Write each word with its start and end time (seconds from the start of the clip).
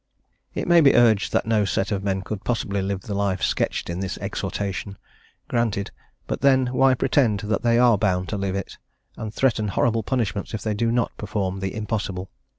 It 0.55 0.67
may 0.67 0.81
be 0.81 0.95
urged 0.95 1.31
that 1.31 1.45
no 1.45 1.63
set 1.63 1.91
of 1.91 2.03
men 2.03 2.23
could 2.23 2.43
possibly 2.43 2.81
live 2.81 3.01
the 3.01 3.13
life 3.13 3.43
sketched 3.43 3.87
in 3.87 3.99
this 3.99 4.17
exhortation: 4.17 4.97
granted; 5.47 5.91
but, 6.25 6.41
then, 6.41 6.65
why 6.73 6.95
pretend 6.95 7.41
that 7.41 7.61
they 7.61 7.77
are 7.77 7.99
bound 7.99 8.27
to 8.29 8.37
live 8.37 8.55
it, 8.55 8.79
and 9.15 9.31
threaten 9.31 9.67
horrible 9.67 10.01
punishments 10.01 10.55
if 10.55 10.63
they 10.63 10.73
do 10.73 10.91
not 10.91 11.15
perform 11.17 11.59
the 11.59 11.75
impossible? 11.75 12.31